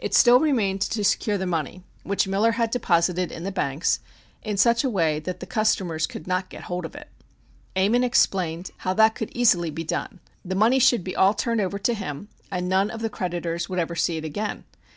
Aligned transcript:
It 0.00 0.12
still 0.12 0.40
remained 0.40 0.80
to 0.80 1.04
secure 1.04 1.38
the 1.38 1.46
money, 1.46 1.84
which 2.02 2.26
Miller 2.26 2.50
had 2.58 2.72
deposited 2.72 3.30
in 3.30 3.44
the 3.44 3.52
banks, 3.52 4.00
in 4.42 4.56
such 4.56 4.82
a 4.82 4.90
way 4.90 5.20
that 5.20 5.38
the 5.38 5.46
customers 5.46 6.08
could 6.08 6.26
not 6.26 6.50
get 6.50 6.64
hold 6.64 6.84
of 6.84 6.96
it. 6.96 7.08
Ammon 7.76 8.02
explained 8.02 8.72
how 8.78 8.92
that 8.94 9.14
could 9.14 9.30
easily 9.32 9.70
be 9.70 9.84
done. 9.84 10.18
The 10.44 10.56
money 10.56 10.80
should 10.80 11.04
be 11.04 11.14
all 11.14 11.32
turned 11.32 11.60
over 11.60 11.78
to 11.78 11.94
him, 11.94 12.28
and 12.50 12.68
none 12.68 12.90
of 12.90 13.02
the 13.02 13.08
creditors 13.08 13.68
would 13.68 13.78
ever 13.78 13.94
see 13.94 14.16
it 14.16 14.24
again. 14.24 14.64